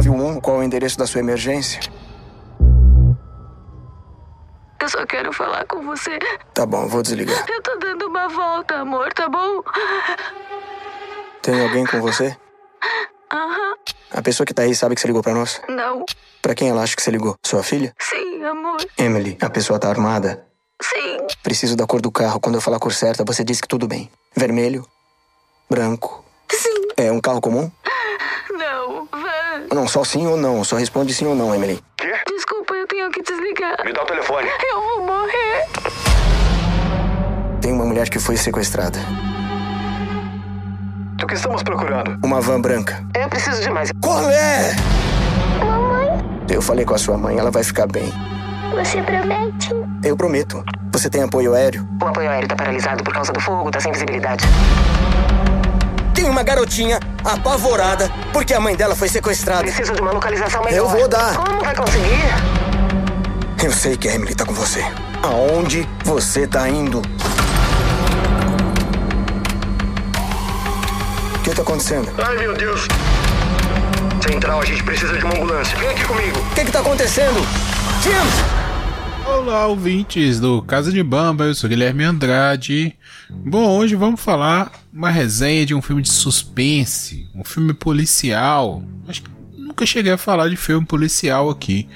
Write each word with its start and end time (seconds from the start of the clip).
911, 0.00 0.40
qual 0.40 0.56
é 0.56 0.60
o 0.60 0.62
endereço 0.62 0.98
da 0.98 1.06
sua 1.06 1.20
emergência? 1.20 1.80
Eu 4.80 4.88
só 4.88 5.04
quero 5.04 5.32
falar 5.32 5.66
com 5.66 5.82
você. 5.82 6.18
Tá 6.54 6.64
bom, 6.64 6.86
vou 6.88 7.02
desligar. 7.02 7.44
Eu 7.48 7.62
tô 7.62 7.76
dando 7.76 8.06
uma 8.06 8.28
volta, 8.28 8.76
amor, 8.76 9.12
tá 9.12 9.28
bom? 9.28 9.62
Tem 11.42 11.62
alguém 11.62 11.84
com 11.84 12.00
você? 12.00 12.34
Aham. 13.32 13.74
A 14.12 14.22
pessoa 14.22 14.46
que 14.46 14.54
tá 14.54 14.62
aí 14.62 14.74
sabe 14.74 14.94
que 14.94 15.00
você 15.00 15.06
ligou 15.06 15.22
pra 15.22 15.34
nós? 15.34 15.60
Não. 15.68 16.04
Pra 16.40 16.54
quem 16.54 16.70
ela 16.70 16.82
acha 16.82 16.96
que 16.96 17.02
você 17.02 17.10
ligou? 17.10 17.36
Sua 17.44 17.62
filha? 17.62 17.94
Sim, 17.98 18.42
amor. 18.44 18.78
Emily, 18.96 19.36
a 19.40 19.50
pessoa 19.50 19.78
tá 19.78 19.88
armada. 19.88 20.46
Sim. 20.82 21.26
Preciso 21.42 21.76
da 21.76 21.86
cor 21.86 22.00
do 22.00 22.10
carro. 22.10 22.40
Quando 22.40 22.54
eu 22.54 22.60
falar 22.60 22.78
a 22.78 22.80
cor 22.80 22.92
certa, 22.92 23.22
você 23.22 23.44
diz 23.44 23.60
que 23.60 23.68
tudo 23.68 23.86
bem. 23.86 24.10
Vermelho? 24.34 24.86
Branco? 25.68 26.24
Sim. 26.50 26.88
É 26.96 27.12
um 27.12 27.20
carro 27.20 27.40
comum? 27.40 27.70
Não. 29.72 29.86
Só 29.86 30.04
sim 30.04 30.26
ou 30.26 30.36
não. 30.36 30.62
Só 30.64 30.76
responde 30.76 31.12
sim 31.14 31.26
ou 31.26 31.34
não, 31.34 31.54
Emily. 31.54 31.80
Desculpa, 32.26 32.74
eu 32.74 32.86
tenho 32.86 33.10
que 33.10 33.22
desligar. 33.22 33.76
Me 33.84 33.92
dá 33.92 34.02
o 34.02 34.06
telefone. 34.06 34.48
Eu 34.72 34.80
vou 34.80 35.06
morrer. 35.06 35.66
Tem 37.60 37.72
uma 37.72 37.84
mulher 37.84 38.08
que 38.08 38.18
foi 38.18 38.36
sequestrada. 38.36 38.98
O 41.22 41.26
que 41.26 41.34
estamos 41.34 41.62
procurando? 41.62 42.18
Uma 42.24 42.40
van 42.40 42.60
branca. 42.60 43.04
Eu 43.14 43.28
preciso 43.28 43.60
de 43.62 43.70
mais. 43.70 43.92
Qual 44.00 44.28
é? 44.30 44.74
Eu 46.48 46.60
falei 46.60 46.84
com 46.84 46.94
a 46.94 46.98
sua 46.98 47.16
mãe, 47.16 47.38
ela 47.38 47.50
vai 47.50 47.62
ficar 47.62 47.86
bem. 47.86 48.10
Você 48.74 49.00
promete? 49.02 49.70
Eu 50.02 50.16
prometo. 50.16 50.64
Você 50.92 51.08
tem 51.08 51.22
apoio 51.22 51.54
aéreo? 51.54 51.86
O 52.02 52.06
apoio 52.06 52.28
aéreo 52.28 52.48
tá 52.48 52.56
paralisado 52.56 53.04
por 53.04 53.12
causa 53.12 53.32
do 53.32 53.40
fogo, 53.40 53.70
tá 53.70 53.78
sem 53.78 53.92
visibilidade. 53.92 54.44
Tem 56.20 56.28
uma 56.28 56.42
garotinha 56.42 57.00
apavorada 57.24 58.12
porque 58.30 58.52
a 58.52 58.60
mãe 58.60 58.76
dela 58.76 58.94
foi 58.94 59.08
sequestrada. 59.08 59.62
Preciso 59.62 59.94
de 59.94 60.02
uma 60.02 60.12
localização 60.12 60.62
melhor. 60.62 60.76
Eu 60.76 60.86
vou 60.86 61.08
dar. 61.08 61.34
Como 61.34 61.60
vai 61.60 61.74
conseguir? 61.74 62.04
Eu 63.64 63.72
sei 63.72 63.96
que 63.96 64.06
a 64.06 64.16
Emily 64.16 64.34
tá 64.34 64.44
com 64.44 64.52
você. 64.52 64.84
Aonde 65.22 65.88
você 66.04 66.46
tá 66.46 66.68
indo? 66.68 66.98
O 71.36 71.42
que 71.42 71.54
tá 71.54 71.62
acontecendo? 71.62 72.12
Ai, 72.22 72.36
meu 72.36 72.54
Deus. 72.54 72.86
Central, 74.22 74.60
a 74.60 74.64
gente 74.66 74.84
precisa 74.84 75.16
de 75.16 75.24
uma 75.24 75.32
ambulância. 75.34 75.74
Vem 75.78 75.88
aqui 75.88 76.04
comigo. 76.04 76.38
O 76.38 76.54
que 76.54 76.66
que 76.66 76.70
tá 76.70 76.80
acontecendo? 76.80 77.40
Jim! 78.02 78.60
Olá, 79.26 79.66
ouvintes 79.68 80.38
do 80.38 80.60
Casa 80.60 80.92
de 80.92 81.02
Bamba, 81.02 81.44
eu 81.44 81.54
sou 81.54 81.70
Guilherme 81.70 82.04
Andrade. 82.04 82.94
Bom, 83.30 83.70
hoje 83.78 83.94
vamos 83.94 84.20
falar 84.20 84.70
uma 84.92 85.10
resenha 85.10 85.64
de 85.64 85.74
um 85.74 85.82
filme 85.82 86.02
de 86.02 86.10
suspense, 86.10 87.28
um 87.34 87.44
filme 87.44 87.72
policial. 87.72 88.82
Acho 89.06 89.22
que 89.22 89.30
nunca 89.56 89.86
cheguei 89.86 90.12
a 90.12 90.18
falar 90.18 90.48
de 90.48 90.56
filme 90.56 90.86
policial 90.86 91.48
aqui, 91.48 91.88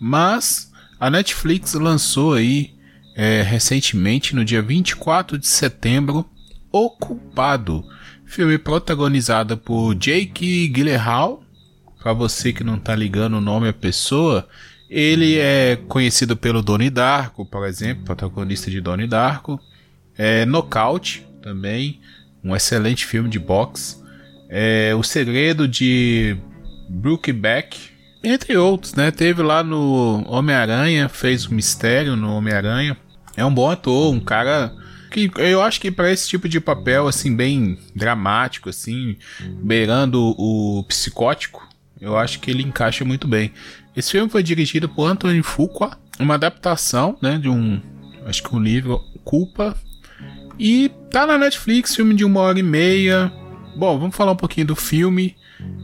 mas 0.00 0.72
a 0.98 1.10
Netflix 1.10 1.74
lançou 1.74 2.34
aí 2.34 2.74
é, 3.14 3.42
recentemente, 3.42 4.34
no 4.34 4.44
dia 4.44 4.62
24 4.62 5.36
de 5.38 5.46
setembro, 5.46 6.24
O 6.72 6.88
Culpado, 6.90 7.84
filme 8.24 8.56
protagonizado 8.56 9.56
por 9.58 9.94
Jake 9.94 10.68
Gyllenhaal. 10.68 11.42
Para 11.98 12.14
você 12.14 12.52
que 12.52 12.64
não 12.64 12.78
tá 12.78 12.94
ligando 12.94 13.34
o 13.34 13.40
nome 13.40 13.68
à 13.68 13.72
pessoa, 13.72 14.48
ele 14.88 15.36
é 15.36 15.76
conhecido 15.88 16.36
pelo 16.36 16.62
Donnie 16.62 16.88
Darko, 16.88 17.44
por 17.44 17.66
exemplo, 17.66 18.04
protagonista 18.04 18.70
de 18.70 18.80
Donnie 18.80 19.06
Darko. 19.06 19.60
É 20.16 20.46
Knockout 20.46 21.26
também, 21.42 22.00
um 22.42 22.54
excelente 22.54 23.06
filme 23.06 23.28
de 23.28 23.38
boxe. 23.38 23.96
É 24.48 24.94
O 24.94 25.02
Segredo 25.02 25.68
de 25.68 26.36
Brookback, 26.88 27.78
entre 28.22 28.56
outros, 28.56 28.94
né? 28.94 29.10
Teve 29.10 29.42
lá 29.42 29.62
no 29.62 30.24
Homem-Aranha, 30.28 31.08
fez 31.08 31.46
o 31.46 31.54
mistério 31.54 32.16
no 32.16 32.34
Homem-Aranha. 32.34 32.96
É 33.36 33.44
um 33.44 33.54
bom 33.54 33.70
ator, 33.70 34.12
um 34.12 34.20
cara 34.20 34.74
que 35.10 35.30
eu 35.36 35.60
acho 35.60 35.80
que 35.80 35.90
para 35.90 36.10
esse 36.10 36.28
tipo 36.28 36.48
de 36.48 36.60
papel 36.60 37.08
assim 37.08 37.34
bem 37.34 37.78
dramático 37.94 38.68
assim, 38.68 39.16
beirando 39.62 40.34
o 40.38 40.84
psicótico, 40.84 41.68
eu 42.00 42.16
acho 42.16 42.38
que 42.40 42.50
ele 42.50 42.62
encaixa 42.62 43.04
muito 43.04 43.26
bem. 43.26 43.52
Esse 43.96 44.12
filme 44.12 44.30
foi 44.30 44.42
dirigido 44.42 44.88
por 44.88 45.06
Anthony 45.06 45.42
Fuqua, 45.42 45.98
uma 46.18 46.34
adaptação, 46.34 47.18
né, 47.20 47.38
de 47.38 47.48
um, 47.48 47.80
acho 48.24 48.42
que 48.42 48.54
um 48.54 48.62
livro 48.62 49.00
Culpa, 49.24 49.76
e 50.60 50.90
tá 51.10 51.26
na 51.26 51.38
Netflix, 51.38 51.96
filme 51.96 52.14
de 52.14 52.22
uma 52.22 52.40
hora 52.40 52.58
e 52.58 52.62
meia. 52.62 53.32
Bom, 53.74 53.98
vamos 53.98 54.14
falar 54.14 54.32
um 54.32 54.36
pouquinho 54.36 54.66
do 54.66 54.76
filme. 54.76 55.34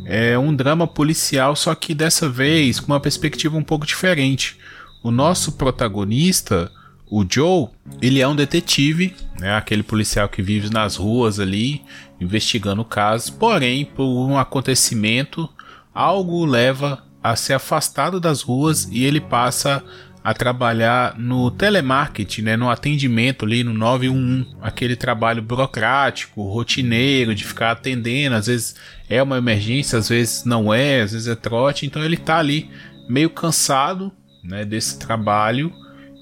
É 0.04 0.38
um 0.38 0.54
drama 0.54 0.87
policial, 0.87 1.56
só 1.56 1.75
que 1.75 1.94
dessa 1.94 2.28
vez 2.28 2.78
com 2.78 2.92
uma 2.92 3.00
perspectiva 3.00 3.56
um 3.56 3.62
pouco 3.62 3.86
diferente. 3.86 4.59
O 5.03 5.10
nosso 5.10 5.53
protagonista, 5.53 6.70
o 7.10 7.25
Joe, 7.26 7.69
ele 8.03 8.20
é 8.20 8.28
um 8.28 8.36
detetive, 8.36 9.16
né, 9.41 9.56
aquele 9.56 9.82
policial 9.82 10.28
que 10.28 10.42
vive 10.42 10.69
nas 10.69 10.97
ruas 10.97 11.41
ali, 11.41 11.82
investigando 12.20 12.84
casos. 12.84 13.31
Porém, 13.31 13.86
por 13.86 14.04
um 14.04 14.36
acontecimento, 14.36 15.48
algo 15.94 16.34
o 16.34 16.44
leva 16.44 17.03
a 17.22 17.34
ser 17.34 17.54
afastado 17.54 18.20
das 18.20 18.42
ruas 18.42 18.86
e 18.92 19.04
ele 19.04 19.22
passa 19.22 19.82
a 20.26 20.34
trabalhar 20.34 21.16
no 21.16 21.53
telemarketing, 21.53 22.42
né, 22.42 22.56
no 22.56 22.69
atendimento 22.69 23.44
ali 23.44 23.62
no 23.62 23.72
911, 23.72 24.56
aquele 24.60 24.97
trabalho 24.97 25.41
burocrático, 25.41 26.42
rotineiro 26.42 27.32
de 27.32 27.44
ficar 27.44 27.70
atendendo, 27.70 28.34
às 28.34 28.48
vezes 28.48 28.75
é 29.09 29.22
uma 29.22 29.38
emergência, 29.38 29.97
às 29.97 30.09
vezes 30.09 30.44
não 30.44 30.75
é, 30.75 31.03
às 31.03 31.12
vezes 31.12 31.28
é 31.28 31.36
trote, 31.36 31.86
então 31.86 32.04
ele 32.04 32.16
tá 32.16 32.38
ali 32.38 32.69
meio 33.09 33.31
cansado, 33.31 34.10
né, 34.42 34.65
desse 34.65 34.98
trabalho 34.98 35.72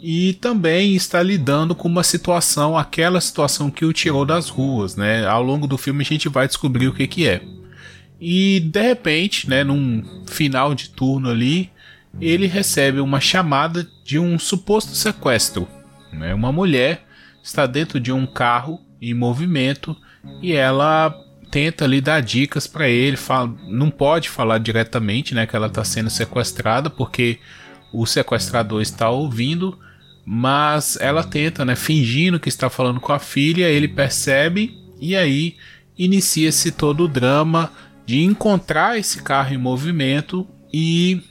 e 0.02 0.34
também 0.34 0.94
está 0.94 1.22
lidando 1.22 1.74
com 1.74 1.88
uma 1.88 2.02
situação, 2.02 2.76
aquela 2.76 3.22
situação 3.22 3.70
que 3.70 3.86
o 3.86 3.92
tirou 3.94 4.26
das 4.26 4.50
ruas, 4.50 4.96
né? 4.96 5.26
Ao 5.26 5.42
longo 5.42 5.66
do 5.66 5.78
filme 5.78 6.02
a 6.02 6.06
gente 6.06 6.28
vai 6.28 6.46
descobrir 6.46 6.88
o 6.88 6.92
que 6.92 7.06
que 7.06 7.26
é. 7.26 7.40
E 8.20 8.60
de 8.60 8.82
repente, 8.82 9.48
né, 9.48 9.64
num 9.64 10.02
final 10.26 10.74
de 10.74 10.90
turno 10.90 11.30
ali, 11.30 11.70
ele 12.20 12.46
recebe 12.46 13.00
uma 13.00 13.18
chamada 13.18 13.88
de 14.04 14.18
um 14.18 14.38
suposto 14.38 14.94
sequestro. 14.94 15.66
Né? 16.12 16.34
Uma 16.34 16.52
mulher 16.52 17.06
está 17.42 17.66
dentro 17.66 17.98
de 17.98 18.12
um 18.12 18.26
carro 18.26 18.80
em 19.00 19.14
movimento 19.14 19.96
e 20.42 20.52
ela 20.52 21.12
tenta 21.50 21.84
ali 21.84 22.00
dar 22.00 22.20
dicas 22.20 22.66
para 22.66 22.88
ele. 22.88 23.16
Fala, 23.16 23.52
não 23.66 23.90
pode 23.90 24.28
falar 24.28 24.58
diretamente 24.58 25.34
né, 25.34 25.46
que 25.46 25.56
ela 25.56 25.68
está 25.68 25.82
sendo 25.82 26.10
sequestrada 26.10 26.90
porque 26.90 27.38
o 27.92 28.04
sequestrador 28.06 28.82
está 28.82 29.08
ouvindo, 29.08 29.78
mas 30.24 30.98
ela 31.00 31.22
tenta, 31.22 31.64
né, 31.64 31.76
fingindo 31.76 32.40
que 32.40 32.48
está 32.48 32.68
falando 32.68 33.00
com 33.00 33.12
a 33.12 33.18
filha. 33.18 33.68
Ele 33.68 33.88
percebe 33.88 34.78
e 35.00 35.16
aí 35.16 35.56
inicia-se 35.96 36.72
todo 36.72 37.04
o 37.04 37.08
drama 37.08 37.72
de 38.04 38.22
encontrar 38.22 38.98
esse 38.98 39.22
carro 39.22 39.54
em 39.54 39.58
movimento 39.58 40.46
e 40.72 41.22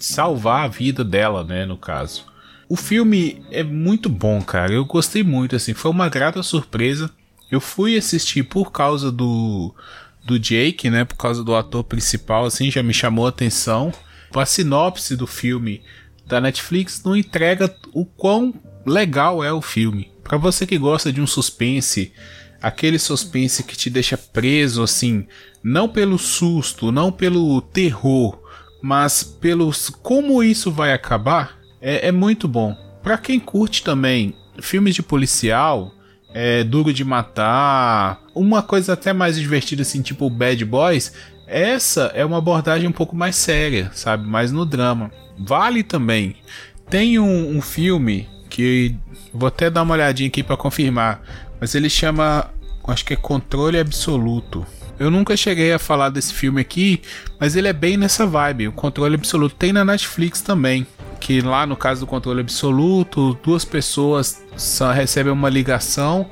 salvar 0.00 0.64
a 0.64 0.68
vida 0.68 1.04
dela, 1.04 1.44
né, 1.44 1.66
no 1.66 1.76
caso. 1.76 2.24
O 2.68 2.76
filme 2.76 3.42
é 3.50 3.62
muito 3.62 4.08
bom, 4.08 4.40
cara. 4.40 4.72
Eu 4.72 4.84
gostei 4.84 5.22
muito, 5.22 5.56
assim, 5.56 5.74
foi 5.74 5.90
uma 5.90 6.08
grata 6.08 6.42
surpresa. 6.42 7.10
Eu 7.50 7.60
fui 7.60 7.96
assistir 7.96 8.44
por 8.44 8.70
causa 8.70 9.10
do 9.10 9.74
do 10.24 10.38
Jake, 10.38 10.90
né, 10.90 11.04
por 11.04 11.16
causa 11.16 11.42
do 11.42 11.54
ator 11.56 11.82
principal, 11.82 12.44
assim, 12.44 12.70
já 12.70 12.82
me 12.82 12.92
chamou 12.92 13.26
a 13.26 13.30
atenção. 13.30 13.92
A 14.34 14.46
sinopse 14.46 15.16
do 15.16 15.26
filme 15.26 15.82
da 16.26 16.40
Netflix 16.40 17.02
não 17.02 17.16
entrega 17.16 17.74
o 17.92 18.04
quão 18.04 18.54
legal 18.86 19.42
é 19.42 19.52
o 19.52 19.62
filme. 19.62 20.12
Para 20.22 20.38
você 20.38 20.66
que 20.66 20.78
gosta 20.78 21.12
de 21.12 21.20
um 21.20 21.26
suspense, 21.26 22.12
aquele 22.62 22.98
suspense 22.98 23.64
que 23.64 23.76
te 23.76 23.90
deixa 23.90 24.16
preso 24.16 24.82
assim, 24.82 25.26
não 25.62 25.88
pelo 25.88 26.18
susto, 26.18 26.92
não 26.92 27.10
pelo 27.10 27.60
terror, 27.60 28.38
mas 28.82 29.22
pelos 29.22 29.90
como 29.90 30.42
isso 30.42 30.70
vai 30.70 30.92
acabar, 30.92 31.58
é, 31.80 32.08
é 32.08 32.12
muito 32.12 32.46
bom. 32.46 32.76
Para 33.02 33.18
quem 33.18 33.40
curte 33.40 33.82
também 33.82 34.34
filmes 34.60 34.94
de 34.94 35.02
policial, 35.02 35.92
é 36.32 36.62
duro 36.62 36.92
de 36.92 37.04
matar, 37.04 38.20
uma 38.34 38.62
coisa 38.62 38.92
até 38.92 39.12
mais 39.12 39.36
divertida 39.36 39.82
assim, 39.82 40.02
tipo 40.02 40.30
Bad 40.30 40.64
Boys, 40.64 41.12
essa 41.46 42.12
é 42.14 42.24
uma 42.24 42.38
abordagem 42.38 42.88
um 42.88 42.92
pouco 42.92 43.16
mais 43.16 43.34
séria, 43.36 43.90
sabe, 43.92 44.26
mais 44.26 44.52
no 44.52 44.64
drama. 44.64 45.10
Vale 45.36 45.82
também. 45.82 46.36
Tem 46.88 47.18
um, 47.18 47.56
um 47.56 47.60
filme 47.60 48.28
que 48.48 48.94
vou 49.32 49.48
até 49.48 49.68
dar 49.70 49.82
uma 49.82 49.94
olhadinha 49.94 50.28
aqui 50.28 50.42
para 50.42 50.56
confirmar, 50.56 51.22
mas 51.60 51.74
ele 51.74 51.90
chama, 51.90 52.50
acho 52.86 53.04
que 53.04 53.14
é 53.14 53.16
Controle 53.16 53.78
Absoluto. 53.78 54.64
Eu 55.00 55.10
nunca 55.10 55.34
cheguei 55.34 55.72
a 55.72 55.78
falar 55.78 56.10
desse 56.10 56.34
filme 56.34 56.60
aqui, 56.60 57.00
mas 57.38 57.56
ele 57.56 57.66
é 57.66 57.72
bem 57.72 57.96
nessa 57.96 58.26
vibe. 58.26 58.68
O 58.68 58.72
Controle 58.72 59.14
Absoluto 59.14 59.54
tem 59.54 59.72
na 59.72 59.82
Netflix 59.82 60.42
também. 60.42 60.86
Que 61.18 61.40
lá 61.40 61.64
no 61.64 61.74
caso 61.74 62.00
do 62.00 62.06
Controle 62.06 62.40
Absoluto, 62.40 63.32
duas 63.42 63.64
pessoas 63.64 64.44
recebem 64.94 65.32
uma 65.32 65.48
ligação 65.48 66.30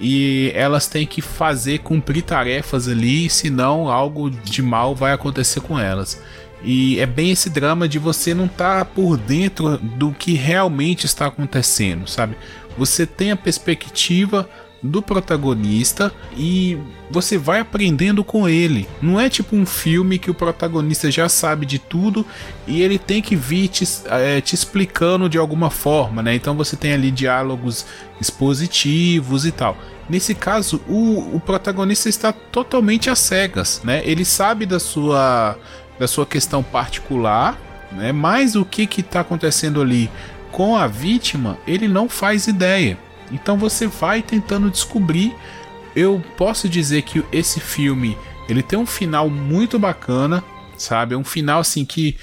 e 0.00 0.50
elas 0.52 0.88
têm 0.88 1.06
que 1.06 1.22
fazer 1.22 1.78
cumprir 1.78 2.22
tarefas 2.22 2.88
ali, 2.88 3.30
senão 3.30 3.88
algo 3.88 4.28
de 4.30 4.62
mal 4.62 4.96
vai 4.96 5.12
acontecer 5.12 5.60
com 5.60 5.78
elas. 5.78 6.20
E 6.60 6.98
é 6.98 7.06
bem 7.06 7.30
esse 7.30 7.48
drama 7.48 7.88
de 7.88 8.00
você 8.00 8.34
não 8.34 8.46
estar 8.46 8.78
tá 8.80 8.84
por 8.84 9.16
dentro 9.16 9.78
do 9.78 10.10
que 10.10 10.32
realmente 10.32 11.06
está 11.06 11.26
acontecendo, 11.26 12.08
sabe? 12.08 12.36
Você 12.76 13.06
tem 13.06 13.30
a 13.30 13.36
perspectiva 13.36 14.48
do 14.82 15.02
protagonista 15.02 16.12
e 16.36 16.78
você 17.10 17.36
vai 17.36 17.60
aprendendo 17.60 18.22
com 18.22 18.48
ele. 18.48 18.88
Não 19.02 19.18
é 19.18 19.28
tipo 19.28 19.56
um 19.56 19.66
filme 19.66 20.18
que 20.18 20.30
o 20.30 20.34
protagonista 20.34 21.10
já 21.10 21.28
sabe 21.28 21.66
de 21.66 21.78
tudo 21.78 22.24
e 22.66 22.82
ele 22.82 22.98
tem 22.98 23.20
que 23.20 23.34
vir 23.34 23.68
te, 23.68 23.84
é, 24.06 24.40
te 24.40 24.54
explicando 24.54 25.28
de 25.28 25.38
alguma 25.38 25.70
forma, 25.70 26.22
né? 26.22 26.34
Então 26.34 26.54
você 26.54 26.76
tem 26.76 26.92
ali 26.92 27.10
diálogos 27.10 27.86
expositivos 28.20 29.44
e 29.44 29.50
tal. 29.50 29.76
Nesse 30.08 30.34
caso, 30.34 30.80
o, 30.88 31.36
o 31.36 31.40
protagonista 31.40 32.08
está 32.08 32.32
totalmente 32.32 33.10
às 33.10 33.18
cegas, 33.18 33.82
né? 33.84 34.00
Ele 34.04 34.24
sabe 34.24 34.64
da 34.64 34.78
sua, 34.78 35.56
da 35.98 36.06
sua 36.06 36.24
questão 36.24 36.62
particular, 36.62 37.58
né? 37.92 38.12
Mas 38.12 38.54
o 38.54 38.64
que 38.64 38.88
está 39.00 39.20
acontecendo 39.20 39.80
ali 39.80 40.10
com 40.50 40.76
a 40.76 40.86
vítima, 40.86 41.58
ele 41.66 41.88
não 41.88 42.08
faz 42.08 42.46
ideia. 42.46 42.98
Então 43.32 43.56
você 43.56 43.86
vai 43.86 44.22
tentando 44.22 44.70
descobrir. 44.70 45.34
Eu 45.94 46.22
posso 46.36 46.68
dizer 46.68 47.02
que 47.02 47.24
esse 47.32 47.60
filme 47.60 48.16
ele 48.48 48.62
tem 48.62 48.78
um 48.78 48.86
final 48.86 49.28
muito 49.28 49.78
bacana, 49.78 50.42
sabe? 50.76 51.14
É 51.14 51.18
um 51.18 51.24
final 51.24 51.60
assim 51.60 51.84
que, 51.84 52.16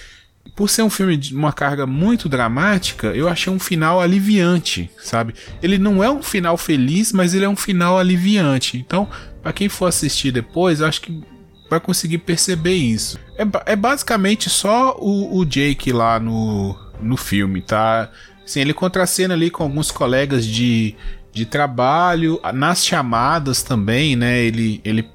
por 0.55 0.69
ser 0.69 0.81
um 0.81 0.89
filme 0.89 1.15
de 1.15 1.35
uma 1.35 1.53
carga 1.53 1.85
muito 1.85 2.27
dramática, 2.27 3.07
eu 3.07 3.29
achei 3.29 3.51
um 3.53 3.59
final 3.59 4.01
aliviante, 4.01 4.89
sabe? 4.97 5.35
Ele 5.61 5.77
não 5.77 6.03
é 6.03 6.09
um 6.09 6.23
final 6.23 6.57
feliz, 6.57 7.11
mas 7.11 7.33
ele 7.33 7.45
é 7.45 7.49
um 7.49 7.55
final 7.55 7.99
aliviante. 7.99 8.77
Então, 8.77 9.07
para 9.43 9.53
quem 9.53 9.69
for 9.69 9.85
assistir 9.85 10.31
depois, 10.31 10.81
acho 10.81 11.01
que 11.01 11.23
vai 11.69 11.79
conseguir 11.79 12.19
perceber 12.19 12.73
isso. 12.73 13.19
É, 13.37 13.73
é 13.73 13.75
basicamente 13.75 14.49
só 14.49 14.95
o, 14.97 15.37
o 15.37 15.45
Jake 15.45 15.91
lá 15.91 16.19
no, 16.19 16.75
no 16.99 17.17
filme, 17.17 17.61
tá? 17.61 18.09
Sim, 18.45 18.61
ele 18.61 18.73
contracena 18.73 19.33
ali 19.33 19.49
com 19.49 19.63
alguns 19.63 19.91
colegas 19.91 20.45
de, 20.45 20.95
de 21.33 21.45
trabalho, 21.45 22.39
nas 22.53 22.85
chamadas 22.85 23.63
também, 23.63 24.15
né? 24.15 24.43
Ele, 24.43 24.79
ele 24.83 25.09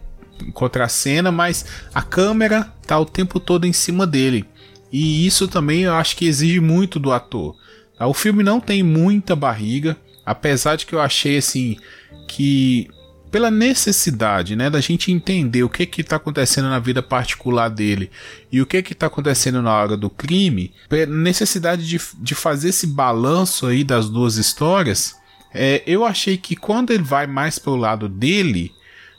contracena, 0.53 1.31
mas 1.31 1.65
a 1.95 2.03
câmera 2.03 2.73
tá 2.87 2.99
o 2.99 3.05
tempo 3.05 3.39
todo 3.39 3.67
em 3.67 3.73
cima 3.73 4.07
dele. 4.07 4.45
E 4.93 5.27
isso 5.27 5.47
também 5.47 5.83
eu 5.83 5.95
acho 5.95 6.17
que 6.17 6.27
exige 6.27 6.61
muito 6.61 6.99
do 6.99 7.13
ator. 7.13 7.55
Tá? 7.97 8.07
O 8.07 8.15
filme 8.15 8.43
não 8.43 8.59
tem 8.59 8.83
muita 8.83 9.37
barriga, 9.37 9.97
apesar 10.25 10.77
de 10.77 10.87
que 10.87 10.95
eu 10.95 11.01
achei 11.01 11.39
assim 11.39 11.77
que 12.27 12.89
pela 13.31 13.51
necessidade, 13.51 14.57
né, 14.57 14.69
da 14.69 14.81
gente 14.81 15.13
entender 15.13 15.63
o 15.63 15.69
que 15.69 15.87
que 15.87 16.01
está 16.01 16.17
acontecendo 16.17 16.69
na 16.69 16.79
vida 16.79 17.03
particular 17.03 17.69
dele 17.69 18.11
e 18.51 18.61
o 18.61 18.67
que 18.67 18.83
que 18.83 18.93
está 18.93 19.07
acontecendo 19.07 19.63
na 19.63 19.73
hora 19.73 19.97
do 19.97 20.11
crime, 20.11 20.73
necessidade 21.09 21.87
de, 21.87 22.01
de 22.19 22.35
fazer 22.35 22.71
esse 22.71 22.87
balanço 22.87 23.67
aí 23.67 23.85
das 23.85 24.09
duas 24.09 24.37
histórias, 24.37 25.17
é, 25.55 25.83
eu 25.87 26.05
achei 26.05 26.37
que 26.37 26.57
quando 26.57 26.91
ele 26.91 27.03
vai 27.03 27.27
mais 27.27 27.59
para 27.59 27.73
o 27.73 27.77
lado 27.77 28.09
dele, 28.09 28.73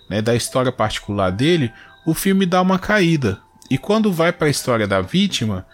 né, 0.10 0.22
da 0.22 0.36
história 0.36 0.72
particular 0.72 1.32
dele, 1.32 1.72
o 2.06 2.14
filme 2.14 2.46
dá 2.46 2.62
uma 2.62 2.80
caída. 2.80 3.40
E 3.70 3.78
quando 3.78 4.12
vai 4.12 4.34
para 4.34 4.48
a 4.48 4.52
história 4.52 4.88
da 4.88 5.00
vítima, 5.02 5.66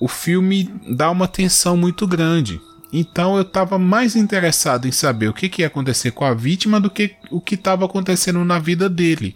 o 0.00 0.08
filme 0.08 0.68
dá 0.96 1.10
uma 1.10 1.28
tensão 1.28 1.76
muito 1.76 2.06
grande. 2.06 2.60
Então 2.96 3.34
eu 3.34 3.42
estava 3.42 3.76
mais 3.76 4.14
interessado 4.14 4.86
em 4.86 4.92
saber 4.92 5.26
o 5.26 5.32
que, 5.32 5.48
que 5.48 5.62
ia 5.62 5.66
acontecer 5.66 6.12
com 6.12 6.24
a 6.24 6.32
vítima 6.32 6.80
do 6.80 6.88
que 6.88 7.16
o 7.28 7.40
que 7.40 7.56
estava 7.56 7.84
acontecendo 7.84 8.44
na 8.44 8.60
vida 8.60 8.88
dele. 8.88 9.34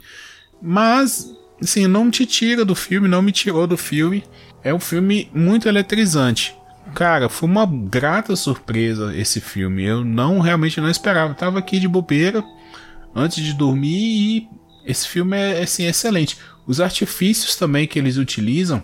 Mas, 0.63 1.29
assim, 1.61 1.89
não 1.89 2.09
te 2.09 2.25
tira 2.25 2.65
do 2.65 2.77
filme, 2.77 3.09
não 3.09 3.21
me 3.21 3.33
tirou 3.33 3.67
do 3.67 3.77
filme. 3.77 4.23
É 4.63 4.73
um 4.73 4.79
filme 4.79 5.29
muito 5.35 5.69
eletrizante. 5.69 6.55
Cara, 6.95 7.29
foi 7.29 7.49
uma 7.49 7.67
grata 7.67 8.37
surpresa 8.37 9.13
esse 9.17 9.41
filme. 9.41 9.83
Eu 9.83 10.05
não 10.05 10.39
realmente 10.39 10.81
não 10.81 10.89
esperava. 10.89 11.33
Eu 11.33 11.37
tava 11.37 11.59
aqui 11.59 11.81
de 11.81 11.89
bobeira 11.89 12.45
antes 13.13 13.43
de 13.43 13.53
dormir 13.53 13.89
e 13.89 14.49
esse 14.87 15.09
filme 15.09 15.37
é 15.37 15.63
assim 15.63 15.85
excelente. 15.85 16.39
Os 16.65 16.81
artifícios 16.81 17.57
também 17.57 17.89
que 17.89 17.99
eles 17.99 18.19
utilizam, 18.19 18.81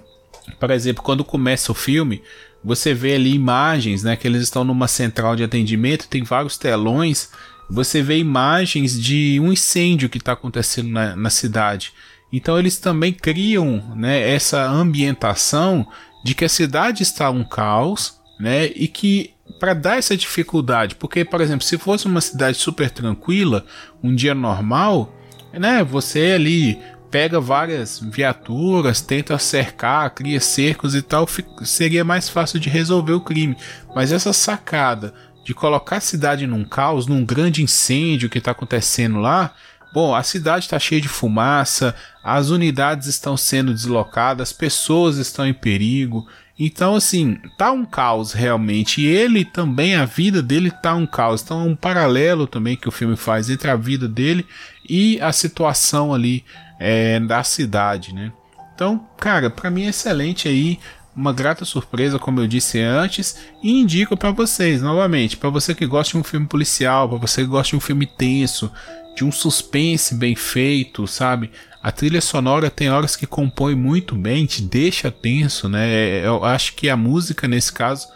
por 0.59 0.73
exemplo, 0.73 1.05
quando 1.05 1.25
começa 1.25 1.71
o 1.71 1.77
filme, 1.77 2.23
você 2.65 2.95
vê 2.95 3.15
ali 3.15 3.35
imagens, 3.35 4.03
né? 4.03 4.17
Que 4.17 4.27
eles 4.27 4.43
estão 4.43 4.65
numa 4.65 4.89
central 4.89 5.37
de 5.37 5.45
atendimento, 5.45 6.09
tem 6.09 6.23
vários 6.23 6.57
telões. 6.57 7.29
Você 7.69 8.03
vê 8.03 8.19
imagens 8.19 8.99
de 9.01 9.39
um 9.39 9.53
incêndio 9.53 10.09
que 10.09 10.19
está 10.19 10.33
acontecendo 10.33 10.89
na, 10.89 11.15
na, 11.15 11.31
cidade. 11.31 11.93
Então 12.33 12.59
eles 12.59 12.79
também 12.79 13.13
criam 13.13 13.95
né, 13.95 14.31
essa 14.31 14.67
ambientação 14.67 15.87
de 16.25 16.35
que 16.35 16.45
a 16.45 16.49
cidade 16.49 17.03
está 17.03 17.31
um 17.31 17.45
caos, 17.45 18.19
né? 18.41 18.67
E 18.75 18.89
que 18.89 19.35
para 19.61 19.75
dar 19.75 19.99
essa 19.99 20.17
dificuldade, 20.17 20.95
porque 20.95 21.25
por 21.25 21.43
exemplo, 21.43 21.67
se 21.67 21.77
fosse 21.77 22.07
uma 22.07 22.21
cidade 22.21 22.57
super 22.57 22.91
tranquila, 22.91 23.67
um 24.03 24.15
dia 24.15 24.35
normal, 24.35 25.15
né? 25.53 25.85
Você 25.85 26.33
ali 26.33 26.79
pega 27.15 27.39
várias 27.39 28.01
viaturas, 28.01 29.01
tenta 29.01 29.39
cercar, 29.39 30.11
cria 30.11 30.41
cercos 30.41 30.97
e 30.97 31.01
tal, 31.01 31.29
seria 31.63 32.03
mais 32.03 32.29
fácil 32.29 32.59
de 32.59 32.69
resolver 32.69 33.13
o 33.13 33.21
crime. 33.21 33.57
Mas 33.95 34.11
essa 34.11 34.33
sacada 34.33 35.15
de 35.45 35.55
colocar 35.55 35.99
a 35.99 36.01
cidade 36.01 36.45
num 36.45 36.65
caos, 36.65 37.07
num 37.07 37.25
grande 37.25 37.63
incêndio 37.63 38.29
que 38.29 38.39
está 38.39 38.51
acontecendo 38.51 39.21
lá, 39.21 39.55
Bom, 39.93 40.13
a 40.13 40.25
cidade 40.25 40.65
está 40.65 40.77
cheia 40.77 41.01
de 41.01 41.07
fumaça, 41.07 41.95
as 42.21 42.51
unidades 42.51 43.07
estão 43.07 43.37
sendo 43.37 43.73
deslocadas, 43.73 44.53
pessoas 44.53 45.19
estão 45.19 45.47
em 45.47 45.55
perigo. 45.55 46.27
Então, 46.59 46.97
assim, 46.97 47.39
tá 47.57 47.71
um 47.71 47.85
caos 47.85 48.33
realmente. 48.33 49.03
E 49.03 49.07
ele 49.07 49.45
também, 49.45 49.95
a 49.95 50.05
vida 50.05 50.43
dele 50.43 50.73
tá 50.83 50.97
um 50.97 51.07
caos. 51.07 51.43
Então, 51.43 51.61
é 51.61 51.65
um 51.65 51.77
paralelo 51.77 52.49
também 52.49 52.77
que 52.77 52.89
o 52.89 52.91
filme 52.91 53.15
faz 53.15 53.49
entre 53.49 53.71
a 53.71 53.77
vida 53.77 54.09
dele 54.09 54.45
e 54.89 55.21
a 55.21 55.31
situação 55.31 56.13
ali 56.13 56.45
é, 56.79 57.19
da 57.21 57.43
cidade, 57.43 58.15
né? 58.15 58.33
Então, 58.75 59.07
cara, 59.19 59.51
para 59.51 59.71
mim 59.71 59.85
é 59.85 59.91
excelente 59.91 60.49
aí, 60.49 60.79
uma 61.15 61.33
grata 61.33 61.65
surpresa, 61.65 62.19
como 62.19 62.41
eu 62.41 62.47
disse 62.47 62.81
antes, 62.81 63.37
e 63.63 63.71
indico 63.71 64.17
para 64.17 64.33
vocês, 64.33 64.83
novamente, 64.83 65.37
para 65.37 65.49
você 65.49 65.75
que 65.75 65.87
gosta 65.87 66.13
de 66.13 66.19
um 66.19 66.25
filme 66.25 66.47
policial, 66.47 67.09
para 67.09 67.19
você 67.19 67.43
que 67.43 67.49
gosta 67.49 67.71
de 67.71 67.77
um 67.77 67.81
filme 67.81 68.05
tenso, 68.05 68.71
de 69.17 69.25
um 69.25 69.31
suspense 69.31 70.15
bem 70.17 70.35
feito, 70.35 71.07
sabe? 71.07 71.53
A 71.81 71.93
trilha 71.93 72.21
sonora 72.21 72.69
tem 72.69 72.91
horas 72.91 73.15
que 73.15 73.27
compõe 73.27 73.75
muito 73.77 74.17
bem, 74.17 74.45
te 74.45 74.61
deixa 74.61 75.11
tenso, 75.11 75.69
né? 75.69 75.89
É, 75.89 76.27
eu 76.27 76.45
acho 76.45 76.75
que 76.75 76.89
a 76.89 76.97
música 76.97 77.47
nesse 77.47 77.73
caso 77.73 78.09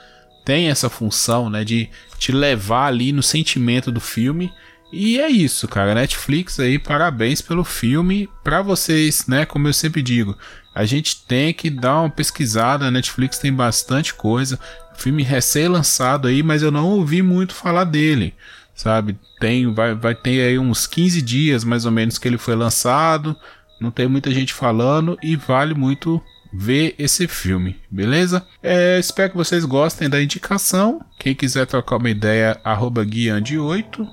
tem 0.45 0.69
essa 0.69 0.89
função, 0.89 1.51
né, 1.51 1.63
de 1.63 1.91
te 2.19 2.33
levar 2.33 2.87
ali 2.87 3.13
no 3.13 3.23
sentimento 3.23 3.93
do 3.93 4.01
filme 4.01 4.51
e 4.93 5.21
é 5.21 5.29
isso, 5.29 5.69
cara. 5.69 5.95
Netflix 5.95 6.59
aí, 6.59 6.79
parabéns 6.79 7.41
pelo 7.43 7.65
filme. 7.65 8.29
Para 8.43 8.63
vocês, 8.63 9.27
né? 9.27 9.45
Como 9.45 9.69
eu 9.69 9.73
sempre 9.73 10.03
digo, 10.03 10.37
a 10.75 10.85
gente 10.85 11.25
tem 11.27 11.53
que 11.53 11.69
dar 11.69 12.01
uma 12.01 12.11
pesquisada. 12.11 12.87
A 12.87 12.91
Netflix 12.91 13.39
tem 13.39 13.53
bastante 13.53 14.15
coisa. 14.15 14.59
Filme 14.97 15.23
recém-lançado 15.23 16.27
aí, 16.27 16.43
mas 16.43 16.63
eu 16.63 16.71
não 16.71 16.89
ouvi 16.89 17.23
muito 17.23 17.55
falar 17.55 17.85
dele, 17.85 18.35
sabe? 18.75 19.17
Tem, 19.39 19.73
vai, 19.73 19.95
vai 19.95 20.15
ter 20.15 20.41
aí 20.41 20.59
uns 20.59 20.87
15 20.87 21.23
dias 21.23 21.65
mais 21.65 21.85
ou 21.85 21.93
menos 21.93 22.19
que 22.19 22.27
ele 22.27 22.39
foi 22.39 22.57
lançado. 22.57 23.37
Não 23.81 23.91
tem 23.91 24.09
muita 24.09 24.31
gente 24.33 24.53
falando 24.53 25.17
e 25.23 25.37
vale 25.37 25.75
muito 25.75 26.21
ver 26.53 26.95
esse 26.99 27.29
filme, 27.29 27.77
beleza? 27.91 28.45
É, 28.63 28.99
espero 28.99 29.31
que 29.31 29.37
vocês 29.37 29.65
gostem 29.65 30.09
da 30.09 30.21
indicação. 30.21 31.05
Quem 31.19 31.35
quiser 31.35 31.67
trocar 31.67 31.99
uma 31.99 32.11
ideia, 32.11 32.59
arroba 32.65 33.05
guiande8 33.05 34.09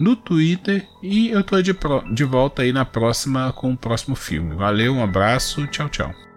no 0.00 0.16
Twitter 0.16 0.88
e 1.02 1.28
eu 1.28 1.44
tô 1.44 1.60
de, 1.60 1.76
de 2.12 2.24
volta 2.24 2.62
aí 2.62 2.72
na 2.72 2.84
próxima 2.84 3.52
com 3.52 3.72
o 3.72 3.76
próximo 3.76 4.16
filme. 4.16 4.54
Valeu, 4.54 4.94
um 4.94 5.04
abraço, 5.04 5.66
tchau, 5.66 5.88
tchau. 5.88 6.29